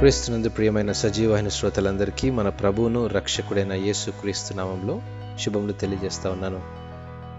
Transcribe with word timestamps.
క్రీస్తునందు 0.00 0.48
ప్రియమైన 0.48 0.92
సజీవమైన 0.92 1.48
శ్రోతలందరికీ 1.48 2.30
మన 2.30 2.48
ప్రభువును 2.48 3.06
రక్షకుడైన 3.06 3.72
యేసు 3.72 4.10
క్రీస్తు 4.10 4.54
నామంలో 4.54 5.00
శుభములు 5.38 5.72
తెలియజేస్తా 5.72 6.30
ఉన్నాను. 6.30 6.60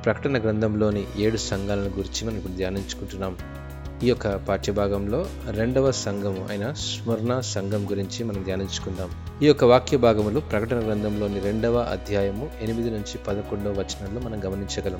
ప్రకటన 0.03 0.41
గ్రంథంలోని 0.41 1.05
ఏడు 1.17 1.37
సంఘాలను 1.37 1.85
గురించి 1.85 2.27
మనం 2.27 2.37
ఇప్పుడు 2.37 2.53
ధ్యానించుకుంటున్నాం. 2.53 3.37
ఈ 4.03 4.07
యొక్క 4.07 4.35
పాఠ్యభాగంలో 4.35 5.25
రెండవ 5.49 5.91
సంఘం 5.91 6.47
అయిన 6.49 6.73
స్మరణ 6.73 7.39
సంఘం 7.39 7.91
గురించి 7.91 8.23
మనం 8.23 8.43
ధ్యానించుకుందాం. 8.43 9.09
ఈ 9.43 9.45
యొక్క 9.45 9.63
వాక్య 9.63 9.97
భాగములు 9.97 10.39
ప్రకటన 10.39 10.79
గ్రంథంలోని 10.79 11.39
రెండవ 11.39 11.77
అధ్యాయము 11.77 12.49
ఎనిమిది 12.61 12.89
నుంచి 12.89 13.17
పదకొండవ 13.27 13.71
వచనంలో 13.71 14.21
మనం 14.21 14.43
గమనించగలం. 14.45 14.99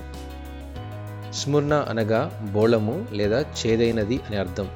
స్మరణ 1.32 1.73
అనగా 1.73 2.50
బోళము 2.52 3.05
లేదా 3.12 3.39
చేదైనది 3.39 4.20
అని 4.28 4.38
అర్థం. 4.38 4.68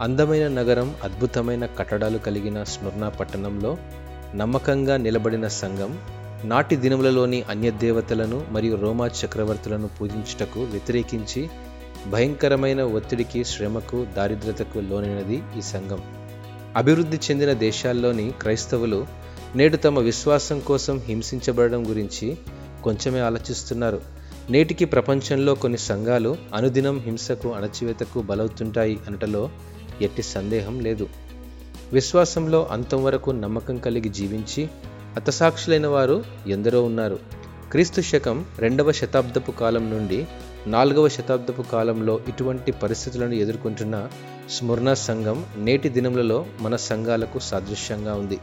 అందమైన 0.00 0.48
నగరం 0.48 0.94
అద్భుతమైన 1.04 1.66
కట్టడాలు 1.66 2.18
కలిగిన 2.18 2.62
స్మరణ 2.62 3.08
పట్టణంలో 3.08 3.76
నమ్మకంగా 4.34 4.96
నిలబడిన 4.96 5.48
సంఘం 5.48 5.98
నాటి 6.44 6.76
దినములలోని 6.76 7.42
అన్యదేవతలను 7.42 8.46
మరియు 8.50 8.76
రోమా 8.76 9.06
చక్రవర్తులను 9.06 9.88
పూజించుటకు 9.88 10.60
వ్యతిరేకించి 10.60 11.50
భయంకరమైన 12.10 12.82
ఒత్తిడికి 12.82 13.44
శ్రమకు 13.44 14.06
దారిద్రతకు 14.16 14.78
లోనైనది 14.78 15.42
ఈ 15.58 15.60
సంఘం. 15.60 16.00
అభివృద్ధి 16.76 17.16
చెందిన 17.16 17.52
దేశాల్లోని 17.52 18.32
క్రైస్తవులు 18.42 19.06
నేడు 19.56 19.76
తమ 19.76 19.98
విశ్వాసం 19.98 20.60
కోసం 20.60 20.98
హింసించబడడం 20.98 21.90
గురించి 21.90 22.38
కొంచెమే 22.84 23.20
ఆలోచిస్తున్నారు. 23.20 24.00
నేటికి 24.50 24.84
ప్రపంచంలో 24.84 25.54
కొన్ని 25.54 25.78
సంఘాలు 25.78 26.36
అనుదినం 26.54 26.98
హింసకు 26.98 27.48
అణచివేతకు 27.52 28.22
బలవుతుంటాయి 28.22 28.98
అనటలో 29.08 29.50
ఎట్టి 30.02 30.22
సందేహం 30.22 30.80
లేదు. 30.80 31.08
విశ్వాసంలో 31.92 32.68
అంతం 32.70 33.04
వరకు 33.04 33.30
నమ్మకం 33.30 33.78
కలిగి 33.78 34.08
జీవించి 34.08 34.68
అతసాక్షులైన 35.16 35.86
వారు 35.86 36.24
ఎందరో 36.46 36.82
ఉన్నారు. 36.82 37.18
క్రీస్తు 37.70 38.00
శకం 38.00 38.44
రెండవ 38.58 38.92
శతాబ్దపు 38.92 39.50
కాలం 39.52 39.90
నుండి 39.90 40.26
నాలుగవ 40.66 41.08
శతాబ్దపు 41.08 41.62
కాలంలో 41.62 42.20
ఇటువంటి 42.28 42.72
పరిస్థితులను 42.72 43.34
ఎదుర్కొంటున్న 43.34 44.08
స్మరణ 44.50 44.92
సంఘం 44.92 45.44
నేటి 45.56 45.88
దినములలో 45.88 46.46
మన 46.60 46.76
సంఘాలకు 46.76 47.38
సాదృశ్యంగా 47.38 48.14
ఉంది. 48.14 48.38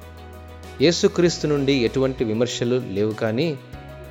యేసుక్రీస్తు 0.81 1.47
నుండి 1.47 1.73
ఎటువంటి 1.73 2.23
విమర్శలు 2.23 2.81
లేవు 2.91 3.11
కానీ 3.11 3.57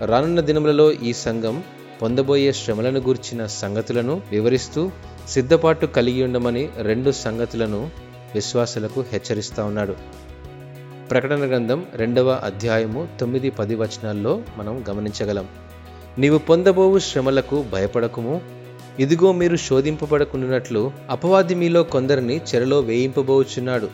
రానున్న 0.05 0.41
దినములలో 0.41 0.93
ఈ 0.93 1.13
సంఘం 1.13 1.65
పొందబోయే 2.03 2.53
శ్రమలను 2.53 3.01
గూర్చిన 3.01 3.47
సంగతులను 3.47 4.23
వివరిస్తూ 4.31 4.91
సిద్ధపాటు 5.29 5.87
కలిగి 5.87 6.25
ఉండమని 6.25 6.69
రెండు 6.83 7.11
సంగతులను 7.11 7.91
విశ్వాసులకు 8.35 9.05
హెచ్చరిస్తా 9.13 9.65
ఉన్నాడు. 9.65 9.95
ప్రకటన 11.11 11.49
గ్రంథం 11.49 11.87
రెండవ 11.95 12.31
అధ్యాయము 12.31 13.09
తొమ్మిది 13.21 13.51
పది 13.51 13.75
వచనాల్లో 13.75 14.43
మనం 14.57 14.85
గమనించగలం. 14.91 15.47
నీవు 16.19 16.39
పొందబోవు 16.39 16.99
శ్రమలకు 16.99 17.65
భయపడకుము. 17.73 18.41
ఇదిగో 19.01 19.33
మీరు 19.33 19.57
శోధింపబడకుండానట్లు 19.57 20.93
అపవాది 21.11 21.55
మీలో 21.55 21.83
కొందరిని 21.83 22.41
చెరలో 22.55 22.81
వేయింపబోచున్నాడు. 22.81 23.89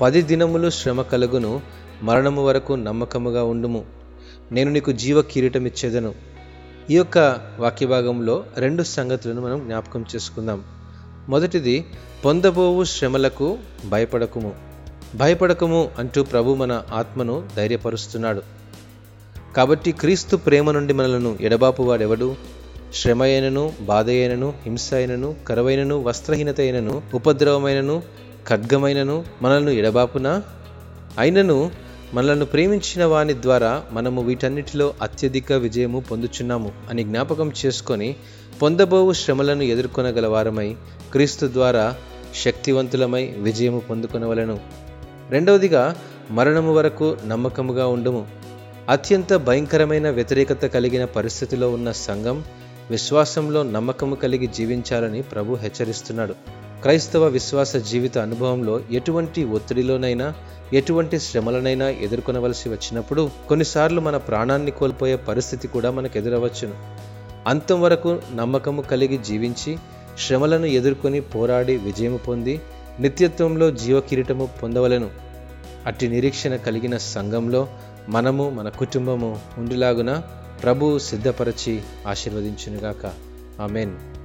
పది 0.00 0.22
దినములు 0.22 0.70
శ్రమ 0.70 1.02
కలుగును 1.02 1.60
మరణము 2.02 2.46
వరకు 2.46 2.72
నమ్మకముగా 2.72 3.44
ఉండుము. 3.44 3.84
నేను 4.52 4.70
నీకు 4.70 4.92
జీవ 4.92 5.22
కిరీటమిచ్చేదను. 5.22 6.35
ఈ 6.90 6.94
యొక్క 6.94 7.18
వాక్యభాగంలో 7.58 8.44
రెండు 8.56 8.82
సంగతులను 8.82 9.42
మనం 9.42 9.58
జ్ఞాపకం 9.60 10.04
చేసుకుందాం. 10.14 10.64
మొదటిది 11.28 11.84
పొందబోవు 12.24 12.84
శ్రమలకు 12.84 13.58
భయపడకుము. 13.88 14.54
భయపడకము 15.14 15.90
అంటూ 15.98 16.22
ప్రభు 16.22 16.54
మన 16.54 16.82
ఆత్మను 16.92 17.48
ధైర్యపరుస్తున్నాడు. 17.56 18.42
కాబట్టి 19.56 19.92
క్రీస్తు 19.92 20.36
ప్రేమ 20.36 20.70
నుండి 20.70 20.92
మనలను 20.92 21.38
ఎడబాపు 21.40 21.82
వాడెవడు? 21.82 22.36
శ్రమ 22.94 23.22
అయినను 23.22 23.72
బాధ 23.80 24.08
అయినను 24.08 24.52
హింస 24.62 24.94
అయినను 24.94 25.34
కరువైనను 25.48 26.02
వస్త్రహీనత 26.02 26.60
అయినను 26.60 27.02
ఉపద్రవమైనను 27.14 28.02
ఖడ్గమైనను 28.48 29.24
మనల్ని 29.42 29.76
ఎడబాపున? 29.76 30.42
అయినను 31.18 31.70
మనలను 32.16 32.44
ప్రేమించిన 32.44 33.04
వాని 33.04 33.34
ద్వారా 33.34 33.84
మనము 33.92 34.22
వీటన్నిటిలో 34.22 34.94
అత్యధిక 35.02 35.52
విజయము 35.52 36.00
పొందుచున్నాము 36.00 36.72
అని 36.90 37.04
జ్ఞాపకం 37.04 37.52
చేసుకొని 37.60 38.16
పొందబోవు 38.62 39.12
శ్రమలను 39.12 39.62
ఎదుర్కొనగలవారమై 39.62 40.76
క్రీస్తు 41.12 41.46
ద్వారా 41.46 41.94
శక్తివంతులమై 42.42 43.24
విజయము 43.26 43.78
పొందుకొనవలను. 43.78 44.60
రెండవదిగా 45.30 45.96
మరణము 46.30 46.74
వరకు 46.74 47.16
నమ్మకముగా 47.26 47.86
ఉండుము. 47.86 48.26
అత్యంత 48.88 49.32
భయంకరమైన 49.34 50.10
వ్యతిరేకత 50.10 50.64
కలిగిన 50.66 51.04
పరిస్థితిలో 51.04 51.70
ఉన్న 51.70 51.92
సంఘం 51.92 52.44
విశ్వాసంలో 52.90 53.62
నమ్మకము 53.62 54.14
కలిగి 54.14 54.46
జీవించాలని 54.46 55.22
ప్రభు 55.22 55.54
హెచ్చరిస్తున్నాడు. 55.54 56.36
క్రైస్తవ 56.86 57.24
విశ్వాస 57.24 57.76
జీవిత 57.76 58.18
అనుభవంలో 58.18 58.80
ఎటువంటి 58.90 59.44
ఒత్తిడిలోనైనా 59.44 60.34
ఎటువంటి 60.72 61.18
శ్రమలనైనా 61.18 61.88
ఎదుర్కొనవలసి 61.88 62.68
వచ్చినప్పుడు 62.68 63.30
కొన్నిసార్లు 63.48 64.00
మన 64.00 64.16
ప్రాణాన్ని 64.16 64.70
కోల్పోయే 64.70 65.16
పరిస్థితి 65.16 65.68
కూడా 65.68 65.90
మనకు 65.90 66.18
ఎదురవచ్చును. 66.18 66.74
అంతం 67.46 67.82
వరకు 67.82 68.20
నమ్మకము 68.34 68.82
కలిగి 68.82 69.18
జీవించి 69.18 69.76
శ్రమలను 70.18 70.66
ఎదుర్కొని 70.66 71.20
పోరాడి 71.20 71.76
విజయము 71.76 72.16
పొంది 72.16 72.60
నిత్యత్వంలో 73.00 73.70
జీవకిరీటము 73.70 74.48
పొందవలను. 74.62 75.10
అట్టి 75.86 76.08
నిరీక్షణ 76.08 76.56
కలిగిన 76.56 76.96
సంఘంలో 76.96 77.68
మనము 78.08 78.50
మన 78.50 78.68
కుటుంబము 78.68 79.38
ఉండిలాగున 79.58 80.22
ప్రభు 80.62 80.98
సిద్ధపరచి 80.98 81.82
ఆశీర్వదించునుగాక. 82.06 83.12
ఆమెన్. 83.62 84.15